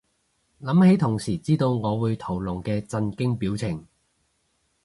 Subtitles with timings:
[0.59, 3.85] 諗起同事知道我會屠龍嘅震驚表情